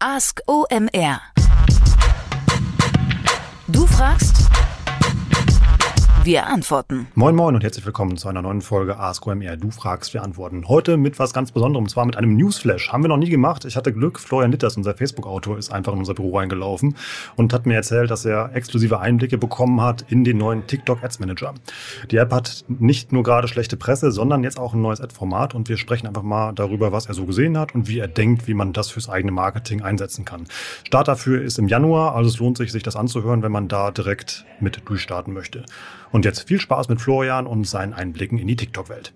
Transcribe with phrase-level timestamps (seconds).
[0.00, 1.20] Ask OMR.
[3.66, 4.36] Du fragst,
[6.28, 7.06] wir antworten.
[7.14, 9.56] Moin Moin und herzlich willkommen zu einer neuen Folge Ask OMR.
[9.56, 10.68] Du fragst, wir antworten.
[10.68, 12.92] Heute mit was ganz Besonderem, und zwar mit einem Newsflash.
[12.92, 13.64] Haben wir noch nie gemacht.
[13.64, 16.96] Ich hatte Glück, Florian Litters, unser Facebook-Autor, ist einfach in unser Büro reingelaufen
[17.36, 21.18] und hat mir erzählt, dass er exklusive Einblicke bekommen hat in den neuen TikTok Ads
[21.18, 21.54] Manager.
[22.10, 25.70] Die App hat nicht nur gerade schlechte Presse, sondern jetzt auch ein neues Ad-Format und
[25.70, 28.52] wir sprechen einfach mal darüber, was er so gesehen hat und wie er denkt, wie
[28.52, 30.44] man das fürs eigene Marketing einsetzen kann.
[30.84, 33.92] Start dafür ist im Januar, also es lohnt sich, sich das anzuhören, wenn man da
[33.92, 35.64] direkt mit durchstarten möchte.
[36.10, 39.12] Und jetzt viel Spaß mit Florian und seinen Einblicken in die TikTok-Welt.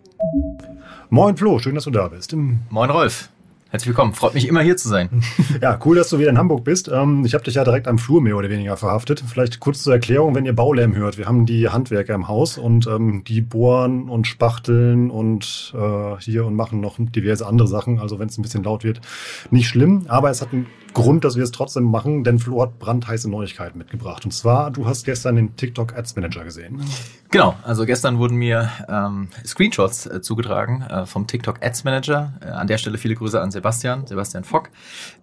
[1.11, 2.35] Moin Flo, schön, dass du da bist.
[2.35, 3.29] Moin Rolf.
[3.73, 4.13] Herzlich willkommen.
[4.13, 5.09] Freut mich immer hier zu sein.
[5.63, 6.89] Ja, cool, dass du wieder in Hamburg bist.
[6.93, 9.23] Ähm, ich habe dich ja direkt am Flur mehr oder weniger verhaftet.
[9.27, 11.19] Vielleicht kurz zur Erklärung, wenn ihr Baulärm hört.
[11.19, 16.45] Wir haben die Handwerker im Haus und ähm, die bohren und spachteln und äh, hier
[16.45, 17.99] und machen noch diverse andere Sachen.
[18.01, 19.01] Also wenn es ein bisschen laut wird,
[19.51, 20.05] nicht schlimm.
[20.09, 23.79] Aber es hat einen Grund, dass wir es trotzdem machen, denn Flo hat brandheiße Neuigkeiten
[23.79, 24.25] mitgebracht.
[24.25, 26.83] Und zwar, du hast gestern den TikTok Ads Manager gesehen.
[27.33, 32.35] Genau, also gestern wurden mir ähm, Screenshots äh, zugetragen äh, vom TikTok Ads Manager.
[32.43, 34.69] Äh, an der Stelle viele Grüße an Sebastian, Sebastian Fock,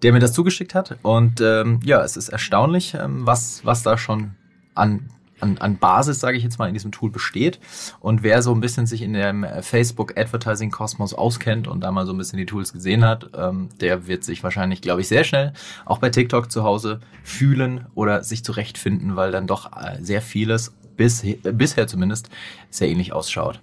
[0.01, 0.97] der mir das zugeschickt hat.
[1.03, 4.31] Und ähm, ja, es ist erstaunlich, ähm, was, was da schon
[4.73, 7.59] an an, an Basis, sage ich jetzt mal, in diesem Tool besteht.
[7.99, 12.05] Und wer so ein bisschen sich in dem Facebook Advertising Kosmos auskennt und da mal
[12.05, 15.23] so ein bisschen die Tools gesehen hat, ähm, der wird sich wahrscheinlich, glaube ich, sehr
[15.23, 15.53] schnell
[15.85, 20.73] auch bei TikTok zu Hause fühlen oder sich zurechtfinden, weil dann doch äh, sehr vieles
[20.99, 22.29] bis, bisher zumindest
[22.69, 23.61] sehr ähnlich ausschaut.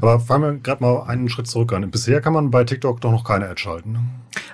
[0.00, 1.90] Aber fangen wir gerade mal einen Schritt zurück an.
[1.90, 3.92] Bisher kann man bei TikTok doch noch keine Ad schalten.
[3.92, 4.00] Ne?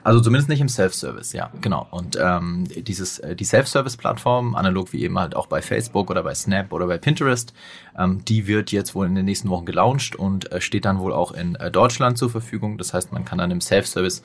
[0.05, 1.87] Also zumindest nicht im Self-Service, ja, genau.
[1.91, 6.35] Und ähm, dieses, äh, die Self-Service-Plattform, analog wie eben halt auch bei Facebook oder bei
[6.35, 7.53] Snap oder bei Pinterest,
[7.99, 11.13] ähm, die wird jetzt wohl in den nächsten Wochen gelauncht und äh, steht dann wohl
[11.13, 12.79] auch in äh, Deutschland zur Verfügung.
[12.79, 14.23] Das heißt, man kann dann im Self-Service,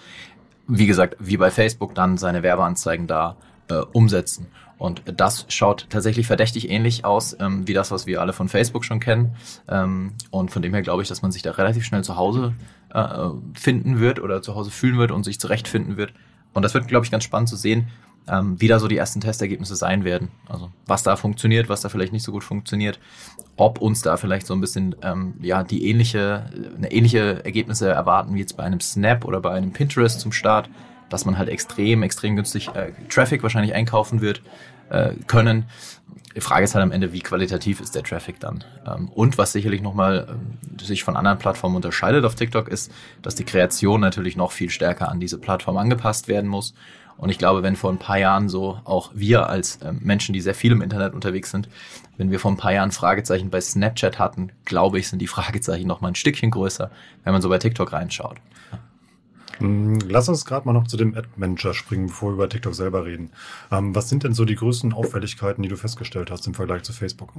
[0.67, 3.35] wie gesagt, wie bei Facebook, dann seine Werbeanzeigen da
[3.73, 4.47] äh, umsetzen.
[4.77, 8.83] Und das schaut tatsächlich verdächtig ähnlich aus ähm, wie das, was wir alle von Facebook
[8.83, 9.35] schon kennen.
[9.69, 12.53] Ähm, und von dem her glaube ich, dass man sich da relativ schnell zu Hause
[12.93, 16.13] äh, finden wird oder zu Hause fühlen wird und sich zurechtfinden wird.
[16.53, 17.87] Und das wird, glaube ich, ganz spannend zu sehen,
[18.27, 20.29] ähm, wie da so die ersten Testergebnisse sein werden.
[20.47, 22.99] Also was da funktioniert, was da vielleicht nicht so gut funktioniert,
[23.57, 26.45] ob uns da vielleicht so ein bisschen ähm, ja die ähnliche,
[26.75, 30.69] eine ähnliche Ergebnisse erwarten wie jetzt bei einem Snap oder bei einem Pinterest zum Start,
[31.09, 34.41] dass man halt extrem, extrem günstig äh, Traffic wahrscheinlich einkaufen wird
[34.89, 35.65] äh, können.
[36.35, 38.63] Die Frage ist halt am Ende, wie qualitativ ist der Traffic dann?
[38.87, 42.91] Ähm, und was sicherlich nochmal ähm, sich von anderen Plattformen unterscheidet auf TikTok ist,
[43.21, 46.73] dass die Kreation natürlich noch viel stärker an diese Plattform angepasst werden muss.
[47.17, 50.41] Und ich glaube, wenn vor ein paar Jahren so auch wir als ähm, Menschen, die
[50.41, 51.69] sehr viel im Internet unterwegs sind,
[52.17, 55.87] wenn wir vor ein paar Jahren Fragezeichen bei Snapchat hatten, glaube ich, sind die Fragezeichen
[55.87, 56.89] noch mal ein Stückchen größer,
[57.23, 58.37] wenn man so bei TikTok reinschaut.
[59.59, 63.05] Hm, lass uns gerade mal noch zu dem Ad-Manager springen, bevor wir über TikTok selber
[63.05, 63.31] reden.
[63.71, 66.93] Ähm, was sind denn so die größten Auffälligkeiten, die du festgestellt hast im Vergleich zu
[66.93, 67.33] Facebook?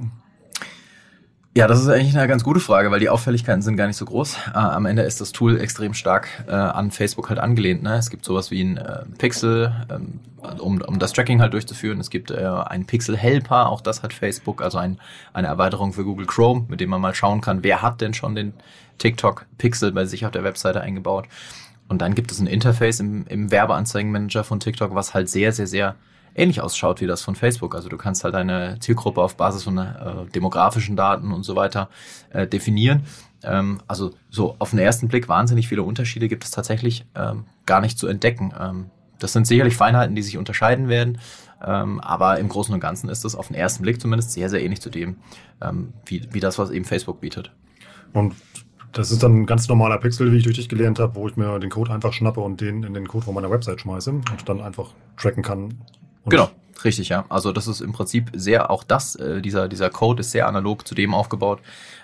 [1.57, 4.03] Ja, das ist eigentlich eine ganz gute Frage, weil die Auffälligkeiten sind gar nicht so
[4.03, 4.35] groß.
[4.53, 7.81] Äh, am Ende ist das Tool extrem stark äh, an Facebook halt angelehnt.
[7.81, 7.95] Ne?
[7.95, 10.19] Es gibt sowas wie ein äh, Pixel, ähm,
[10.59, 12.01] um, um das Tracking halt durchzuführen.
[12.01, 14.99] Es gibt äh, ein Pixel Helper, auch das hat Facebook, also ein,
[15.31, 18.35] eine Erweiterung für Google Chrome, mit dem man mal schauen kann, wer hat denn schon
[18.35, 18.51] den
[18.97, 21.25] TikTok Pixel bei sich auf der Webseite eingebaut.
[21.87, 25.67] Und dann gibt es ein Interface im, im Werbeanzeigenmanager von TikTok, was halt sehr, sehr,
[25.67, 25.95] sehr
[26.35, 27.75] ähnlich ausschaut wie das von Facebook.
[27.75, 31.89] Also du kannst halt deine Zielgruppe auf Basis von äh, demografischen Daten und so weiter
[32.31, 33.03] äh, definieren.
[33.43, 37.81] Ähm, also so auf den ersten Blick wahnsinnig viele Unterschiede gibt es tatsächlich ähm, gar
[37.81, 38.53] nicht zu entdecken.
[38.59, 41.19] Ähm, das sind sicherlich Feinheiten, die sich unterscheiden werden,
[41.65, 44.61] ähm, aber im Großen und Ganzen ist das auf den ersten Blick zumindest sehr, sehr
[44.61, 45.17] ähnlich zu dem,
[45.61, 47.51] ähm, wie, wie das, was eben Facebook bietet.
[48.11, 48.35] Und
[48.95, 51.35] das ist dann ein ganz normaler Pixel, wie ich durch dich gelernt habe, wo ich
[51.35, 54.25] mir den Code einfach schnappe und den in den Code von meiner Website schmeiße und
[54.47, 55.81] dann einfach tracken kann.
[56.25, 56.49] Genau,
[56.81, 57.25] richtig, ja.
[57.27, 60.87] Also das ist im Prinzip sehr, auch das, äh, dieser, dieser Code ist sehr analog
[60.87, 61.59] zu dem aufgebaut,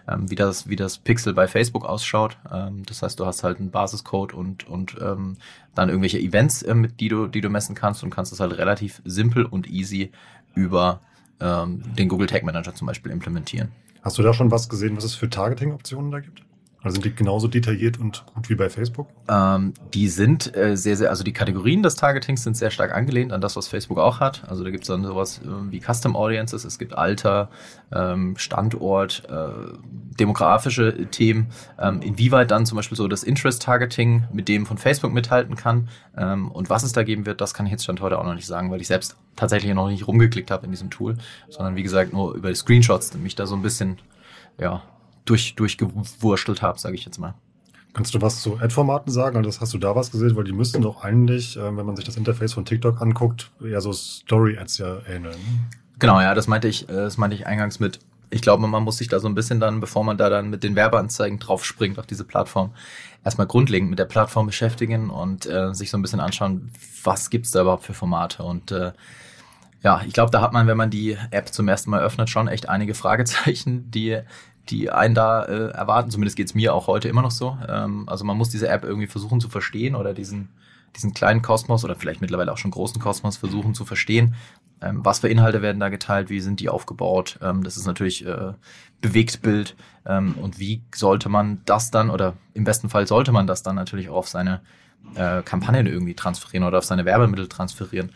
[0.06, 2.38] ähm, wie, das, wie das Pixel bei Facebook ausschaut.
[2.52, 5.38] Ähm, das heißt, du hast halt einen Basiscode und, und ähm,
[5.74, 8.58] dann irgendwelche Events, äh, mit die du, die du messen kannst und kannst das halt
[8.58, 10.12] relativ simpel und easy
[10.56, 11.00] über
[11.40, 13.72] ähm, den Google Tag Manager zum Beispiel implementieren.
[14.02, 16.44] Hast du da schon was gesehen, was es für Targeting-Optionen da gibt?
[16.84, 19.08] Also sind die genauso detailliert und gut wie bei Facebook?
[19.30, 23.32] Ähm, die sind äh, sehr, sehr, also die Kategorien des Targetings sind sehr stark angelehnt
[23.32, 24.44] an das, was Facebook auch hat.
[24.50, 27.50] Also da gibt es dann sowas äh, wie Custom Audiences, es gibt Alter,
[27.94, 29.78] ähm, Standort, äh,
[30.20, 31.52] demografische Themen.
[31.80, 35.88] Ähm, inwieweit dann zum Beispiel so das Interest-Targeting mit dem von Facebook mithalten kann
[36.18, 38.36] ähm, und was es da geben wird, das kann ich jetzt Stand heute auch noch
[38.36, 41.18] nicht sagen, weil ich selbst tatsächlich noch nicht rumgeklickt habe in diesem Tool,
[41.48, 44.00] sondern wie gesagt nur über die Screenshots mich da so ein bisschen
[44.60, 44.82] ja,
[45.26, 47.36] durch, durchgewurschtelt habe, sage ich jetzt mal.
[47.94, 49.38] Kannst du was zu Ad-Formaten sagen?
[49.38, 50.36] Also hast du da was gesehen?
[50.36, 53.82] Weil die müssten doch eigentlich, äh, wenn man sich das Interface von TikTok anguckt, eher
[53.82, 55.36] so Story-Ads ja ähneln.
[56.00, 58.00] Genau, ja, das meinte ich, äh, das meinte ich eingangs mit.
[58.30, 60.64] Ich glaube, man muss sich da so ein bisschen dann, bevor man da dann mit
[60.64, 62.74] den Werbeanzeigen draufspringt auf diese Plattform,
[63.26, 66.72] erstmal grundlegend mit der Plattform beschäftigen und äh, sich so ein bisschen anschauen,
[67.04, 68.94] was gibt's da überhaupt für Formate und äh,
[69.84, 72.48] ja, ich glaube, da hat man, wenn man die App zum ersten Mal öffnet, schon
[72.48, 74.20] echt einige Fragezeichen, die,
[74.70, 76.12] die einen da äh, erwarten.
[76.12, 77.58] Zumindest geht's mir auch heute immer noch so.
[77.68, 80.50] Ähm, also man muss diese App irgendwie versuchen zu verstehen oder diesen,
[80.96, 84.36] diesen kleinen Kosmos oder vielleicht mittlerweile auch schon großen Kosmos versuchen zu verstehen.
[84.82, 86.30] Ähm, was für Inhalte werden da geteilt?
[86.30, 87.40] Wie sind die aufgebaut?
[87.42, 88.54] Ähm, das ist natürlich äh,
[89.02, 89.76] Bewegtbild.
[90.06, 93.76] Ähm, und wie sollte man das dann oder im besten Fall sollte man das dann
[93.76, 94.62] natürlich auch auf seine
[95.16, 98.12] äh, Kampagnen irgendwie transferieren oder auf seine Werbemittel transferieren.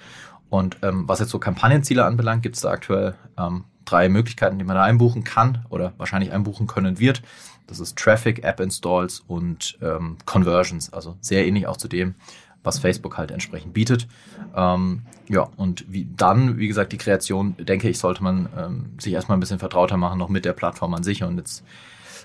[0.49, 4.65] Und ähm, was jetzt so Kampagnenziele anbelangt, gibt es da aktuell ähm, drei Möglichkeiten, die
[4.65, 7.21] man da einbuchen kann oder wahrscheinlich einbuchen können wird.
[7.67, 12.15] Das ist Traffic, App Installs und ähm, Conversions, also sehr ähnlich auch zu dem,
[12.63, 14.07] was Facebook halt entsprechend bietet.
[14.55, 19.13] Ähm, ja, und wie dann, wie gesagt, die Kreation, denke ich, sollte man ähm, sich
[19.13, 21.63] erstmal ein bisschen vertrauter machen, noch mit der Plattform an sich und jetzt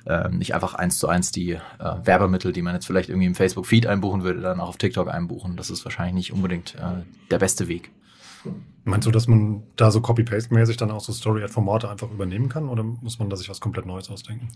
[0.07, 3.35] ähm, nicht einfach eins zu eins die äh, Werbemittel, die man jetzt vielleicht irgendwie im
[3.35, 5.57] Facebook-Feed einbuchen würde, dann auch auf TikTok einbuchen.
[5.57, 7.91] Das ist wahrscheinlich nicht unbedingt äh, der beste Weg.
[8.85, 12.83] Meinst du, dass man da so Copy-Paste-mäßig dann auch so Story-Ad-Formate einfach übernehmen kann oder
[12.83, 14.49] muss man da sich was komplett Neues ausdenken?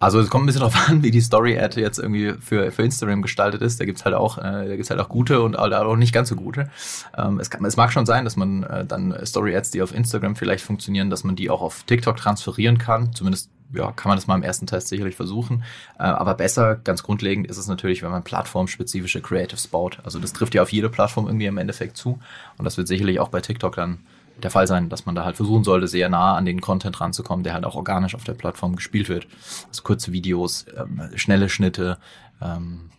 [0.00, 3.22] Also es kommt ein bisschen darauf an, wie die Story-Ad jetzt irgendwie für, für Instagram
[3.22, 3.80] gestaltet ist.
[3.80, 6.68] Da gibt's halt auch, äh, halt auch gute und auch nicht ganz so gute.
[7.16, 10.36] Ähm, es, kann, es mag schon sein, dass man äh, dann Story-Ads, die auf Instagram
[10.36, 13.14] vielleicht funktionieren, dass man die auch auf TikTok transferieren kann.
[13.14, 15.64] Zumindest ja, kann man das mal im ersten Test sicherlich versuchen.
[15.98, 19.98] Äh, aber besser, ganz grundlegend ist es natürlich, wenn man plattformspezifische Creatives baut.
[20.04, 22.18] Also das trifft ja auf jede Plattform irgendwie im Endeffekt zu.
[22.58, 24.00] Und das wird sicherlich auch bei TikTok dann
[24.42, 27.44] der Fall sein, dass man da halt versuchen sollte, sehr nah an den Content ranzukommen,
[27.44, 29.28] der halt auch organisch auf der Plattform gespielt wird.
[29.68, 31.98] Also kurze Videos, ähm, schnelle Schnitte,
[32.42, 32.90] ähm,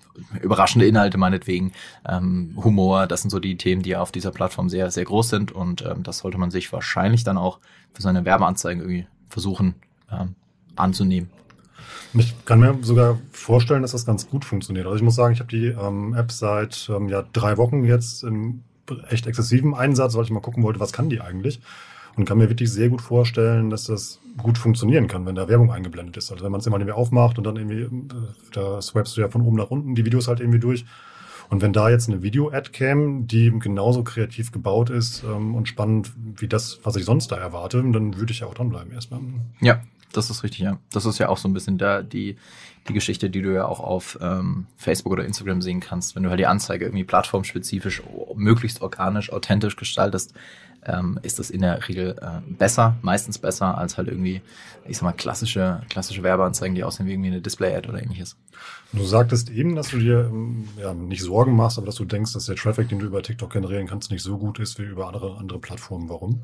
[0.42, 1.74] überraschende Inhalte meinetwegen,
[2.08, 5.52] ähm, Humor, das sind so die Themen, die auf dieser Plattform sehr, sehr groß sind
[5.52, 7.60] und das sollte man sich wahrscheinlich dann auch
[7.94, 9.76] für seine Werbeanzeigen irgendwie versuchen
[10.76, 11.30] anzunehmen.
[12.18, 14.86] Ich kann mir sogar vorstellen, dass das ganz gut funktioniert.
[14.86, 18.24] Also ich muss sagen, ich habe die ähm, App seit ähm, ja, drei Wochen jetzt
[18.24, 18.64] im
[19.10, 21.60] echt exzessiven Einsatz, weil ich mal gucken wollte, was kann die eigentlich.
[22.16, 25.72] Und kann mir wirklich sehr gut vorstellen, dass das gut funktionieren kann, wenn da Werbung
[25.72, 26.32] eingeblendet ist.
[26.32, 28.10] Also wenn man es immer irgendwie aufmacht und dann irgendwie, äh,
[28.54, 30.86] da swipest du ja von oben nach unten die Videos halt irgendwie durch.
[31.50, 36.12] Und wenn da jetzt eine Video-Ad käme, die genauso kreativ gebaut ist ähm, und spannend
[36.16, 39.20] wie das, was ich sonst da erwarte, dann würde ich ja auch dranbleiben erstmal.
[39.60, 39.82] Ja,
[40.18, 40.80] das ist richtig, ja.
[40.92, 42.38] Das ist ja auch so ein bisschen da die,
[42.88, 46.16] die Geschichte, die du ja auch auf ähm, Facebook oder Instagram sehen kannst.
[46.16, 48.04] Wenn du halt die Anzeige irgendwie plattformspezifisch,
[48.36, 50.34] möglichst organisch, authentisch gestaltest,
[50.86, 54.42] ähm, ist das in der Regel äh, besser, meistens besser als halt irgendwie,
[54.88, 58.38] ich sag mal, klassische, klassische Werbeanzeigen, die aussehen wie irgendwie eine Display-Ad oder ähnliches.
[58.94, 62.34] Du sagtest eben, dass du dir ähm, ja, nicht Sorgen machst, aber dass du denkst,
[62.34, 65.08] dass der Traffic, den du über TikTok generieren kannst, nicht so gut ist wie über
[65.08, 66.08] andere, andere Plattformen.
[66.08, 66.42] Warum?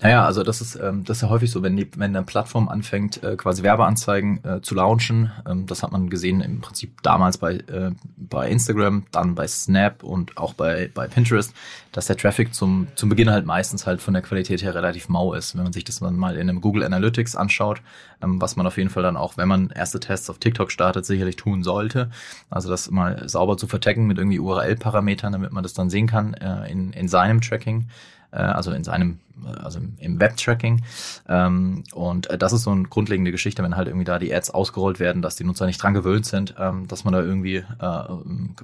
[0.00, 2.68] Naja, also das ist, ähm, das ist ja häufig so, wenn, die, wenn eine Plattform
[2.68, 5.30] anfängt, äh, quasi Werbeanzeigen äh, zu launchen.
[5.48, 10.02] Ähm, das hat man gesehen im Prinzip damals bei, äh, bei Instagram, dann bei Snap
[10.02, 11.54] und auch bei, bei Pinterest,
[11.92, 15.32] dass der Traffic zum, zum Beginn halt meistens halt von der Qualität her relativ mau
[15.32, 15.54] ist.
[15.54, 17.80] Wenn man sich das mal in einem Google Analytics anschaut,
[18.20, 21.06] ähm, was man auf jeden Fall dann auch, wenn man erste Tests auf TikTok startet,
[21.06, 22.10] sicherlich tun sollte.
[22.50, 26.34] Also das mal sauber zu vertecken mit irgendwie URL-Parametern, damit man das dann sehen kann
[26.34, 27.86] äh, in, in seinem Tracking
[28.34, 29.20] äh, also in seinem,
[29.62, 30.82] also im Web-Tracking.
[31.28, 34.50] Ähm, und äh, das ist so eine grundlegende Geschichte, wenn halt irgendwie da die Ads
[34.50, 38.04] ausgerollt werden, dass die Nutzer nicht dran gewöhnt sind, ähm, dass man da irgendwie äh,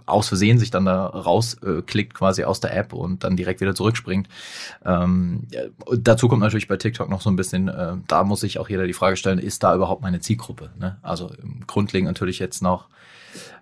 [0.06, 4.28] aus Versehen sich dann da rausklickt quasi aus der App und dann direkt wieder zurückspringt.
[4.84, 5.46] Ähm,
[5.98, 8.86] dazu kommt natürlich bei TikTok noch so ein bisschen, äh, da muss sich auch jeder
[8.86, 10.70] die Frage stellen, ist da überhaupt meine Zielgruppe?
[10.78, 10.98] Ne?
[11.02, 11.30] Also
[11.66, 12.88] grundlegend natürlich jetzt noch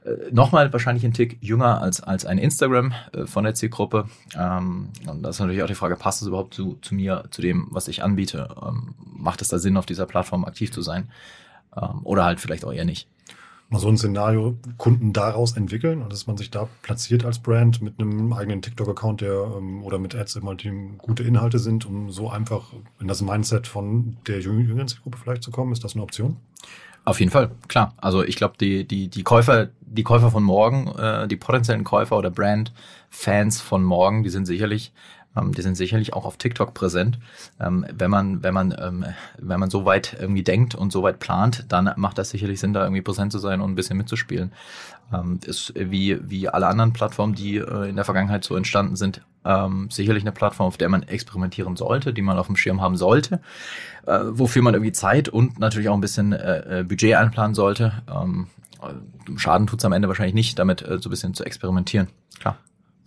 [0.04, 4.08] äh, nochmal wahrscheinlich ein Tick jünger als, als ein Instagram äh, von der Zielgruppe.
[4.36, 7.42] Ähm, und das ist natürlich auch die Frage, passt es überhaupt zu, zu mir, zu
[7.42, 8.48] dem, was ich anbiete?
[8.62, 11.08] Ähm, macht es da Sinn, auf dieser Plattform aktiv zu sein?
[11.76, 13.08] Ähm, oder halt vielleicht auch eher nicht.
[13.70, 17.82] Mal so ein Szenario Kunden daraus entwickeln und dass man sich da platziert als Brand
[17.82, 22.10] mit einem eigenen TikTok-Account, der ähm, oder mit Ads immer die gute Inhalte sind, um
[22.10, 25.72] so einfach in das Mindset von der jüngeren Zielgruppe vielleicht zu kommen.
[25.72, 26.36] Ist das eine Option?
[27.08, 27.94] Auf jeden Fall, klar.
[27.96, 32.18] Also ich glaube, die, die, die Käufer, die Käufer von morgen, äh, die potenziellen Käufer
[32.18, 34.92] oder Brand-Fans von morgen, die sind sicherlich,
[35.36, 37.18] ähm, die sind sicherlich auch auf TikTok präsent.
[37.60, 39.04] Ähm, wenn man, wenn man, ähm,
[39.38, 42.72] wenn man so weit irgendwie denkt und so weit plant, dann macht das sicherlich Sinn,
[42.72, 44.52] da irgendwie präsent zu sein und ein bisschen mitzuspielen.
[45.12, 49.22] Ähm, ist wie, wie alle anderen Plattformen, die äh, in der Vergangenheit so entstanden sind,
[49.44, 52.96] ähm, sicherlich eine Plattform, auf der man experimentieren sollte, die man auf dem Schirm haben
[52.96, 53.40] sollte,
[54.06, 58.02] äh, wofür man irgendwie Zeit und natürlich auch ein bisschen äh, äh Budget einplanen sollte.
[58.12, 58.48] Ähm,
[59.36, 62.08] Schaden tut's am Ende wahrscheinlich nicht, damit äh, so ein bisschen zu experimentieren.
[62.38, 62.58] Klar.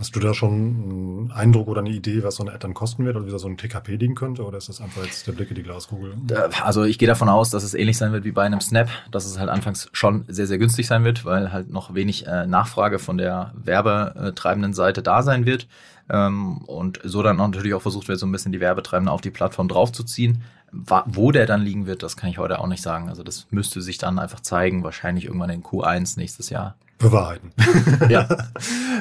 [0.02, 3.06] Hast du da schon einen Eindruck oder eine Idee, was so eine Ad dann kosten
[3.06, 4.44] wird oder wie so ein TKP liegen könnte?
[4.44, 6.16] Oder ist das einfach jetzt der Blick in die Glaskugel?
[6.64, 9.28] Also ich gehe davon aus, dass es ähnlich sein wird wie bei einem Snap, dass
[9.28, 12.98] es halt anfangs schon sehr, sehr günstig sein wird, weil halt noch wenig äh, Nachfrage
[12.98, 15.68] von der werbetreibenden Seite da sein wird.
[16.12, 19.32] Ähm, und so dann natürlich auch versucht wird, so ein bisschen die Werbetreibenden auf die
[19.32, 20.44] Plattform draufzuziehen.
[20.74, 23.10] Wo der dann liegen wird, das kann ich heute auch nicht sagen.
[23.10, 26.76] Also das müsste sich dann einfach zeigen, wahrscheinlich irgendwann in Q1 nächstes Jahr.
[26.98, 27.52] Bewahrheiten.
[28.10, 28.28] ja.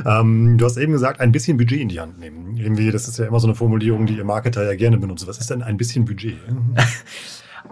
[0.05, 2.57] ähm, du hast eben gesagt, ein bisschen Budget in die Hand nehmen.
[2.57, 5.27] Irgendwie, das ist ja immer so eine Formulierung, die ihr Marketer ja gerne benutzt.
[5.29, 6.39] Was ist denn ein bisschen Budget?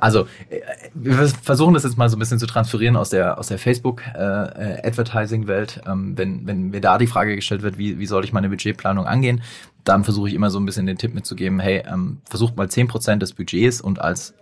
[0.01, 0.61] Also, äh,
[0.95, 5.83] wir versuchen das jetzt mal so ein bisschen zu transferieren aus der, aus der Facebook-Advertising-Welt.
[5.85, 8.49] Äh, ähm, wenn, wenn mir da die Frage gestellt wird, wie, wie soll ich meine
[8.49, 9.43] Budgetplanung angehen,
[9.85, 12.89] dann versuche ich immer so ein bisschen den Tipp mitzugeben, hey, ähm, versucht mal zehn
[12.89, 14.35] Prozent des Budgets und als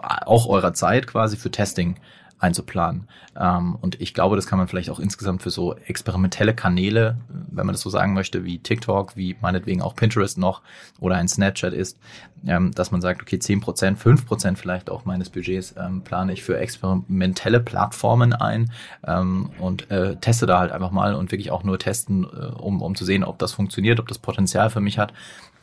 [0.00, 1.96] auch eurer Zeit quasi für Testing
[2.38, 3.08] einzuplanen.
[3.38, 7.66] Ähm, und ich glaube, das kann man vielleicht auch insgesamt für so experimentelle Kanäle, wenn
[7.66, 10.62] man das so sagen möchte, wie TikTok, wie meinetwegen auch Pinterest noch
[11.00, 11.98] oder ein Snapchat ist,
[12.46, 16.32] ähm, dass man sagt, okay, zehn Prozent, fünf Prozent vielleicht auch meines Budgets ähm, plane
[16.32, 18.70] ich für experimentelle Plattformen ein
[19.06, 22.82] ähm, und äh, teste da halt einfach mal und wirklich auch nur testen, äh, um,
[22.82, 25.12] um zu sehen, ob das funktioniert, ob das Potenzial für mich hat.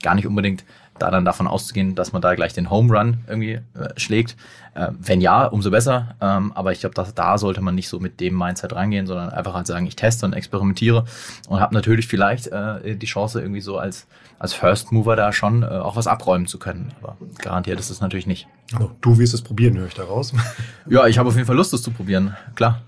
[0.02, 0.66] Gar nicht unbedingt
[1.00, 3.62] da dann davon auszugehen, dass man da gleich den Home Run irgendwie äh,
[3.98, 4.36] schlägt.
[4.76, 6.16] Äh, wenn ja, umso besser.
[6.22, 9.54] Ähm, aber ich glaube, da sollte man nicht so mit dem Mindset reingehen, sondern einfach
[9.54, 11.06] halt sagen, ich teste und experimentiere
[11.48, 14.08] und habe natürlich vielleicht äh, die Chance, irgendwie so als,
[14.40, 16.94] als First Mover da schon äh, auch was abräumen zu können.
[17.02, 18.48] Aber garantiert ist es natürlich nicht.
[18.74, 20.34] Also, du wirst es probieren, höre ich daraus.
[20.90, 22.82] ja, ich habe auf jeden Fall Lust, es zu probieren, klar.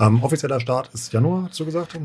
[0.00, 1.98] Ähm, offizieller Start ist Januar, hast du gesagt?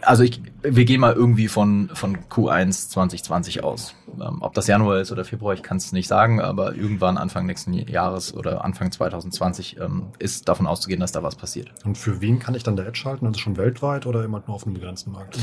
[0.00, 3.94] Also ich, wir gehen mal irgendwie von, von Q1 2020 aus.
[4.14, 7.44] Ähm, ob das Januar ist oder Februar, ich kann es nicht sagen, aber irgendwann Anfang
[7.44, 11.70] nächsten Jahres oder Anfang 2020 ähm, ist davon auszugehen, dass da was passiert.
[11.84, 13.26] Und für wen kann ich dann der Ad schalten?
[13.26, 15.38] Also schon weltweit oder immer nur auf einem begrenzten Markt?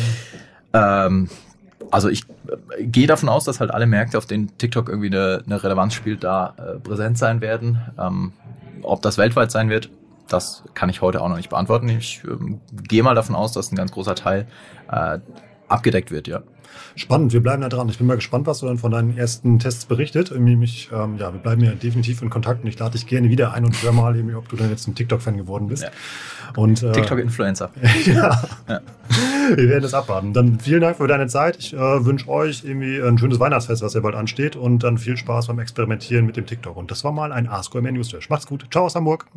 [0.73, 1.29] Ähm,
[1.91, 2.23] also ich
[2.77, 5.93] äh, gehe davon aus, dass halt alle Märkte, auf denen TikTok irgendwie eine, eine Relevanz
[5.93, 7.79] spielt, da äh, präsent sein werden.
[7.99, 8.33] Ähm,
[8.81, 9.91] ob das weltweit sein wird,
[10.33, 11.89] das kann ich heute auch noch nicht beantworten.
[11.89, 14.47] Ich ähm, gehe mal davon aus, dass ein ganz großer Teil
[14.91, 15.19] äh,
[15.67, 16.41] abgedeckt wird, ja.
[16.95, 17.87] Spannend, wir bleiben da dran.
[17.89, 20.37] Ich bin mal gespannt, was du dann von deinen ersten Tests berichtet.
[20.37, 23.53] Mich, ähm, ja, wir bleiben ja definitiv in Kontakt und ich lade dich gerne wieder
[23.53, 25.83] ein und höre mal, irgendwie, ob du dann jetzt ein TikTok-Fan geworden bist.
[25.83, 25.89] Ja.
[26.55, 27.71] Und, äh, TikTok-Influencer.
[28.05, 28.41] ja.
[28.67, 28.81] ja.
[29.55, 30.33] Wir werden es abwarten.
[30.33, 31.57] Dann vielen Dank für deine Zeit.
[31.57, 35.17] Ich äh, wünsche euch irgendwie ein schönes Weihnachtsfest, was ja bald ansteht und dann viel
[35.17, 36.75] Spaß beim Experimentieren mit dem TikTok.
[36.75, 38.67] Und das war mal ein Ask News Macht's gut.
[38.71, 39.27] Ciao aus Hamburg.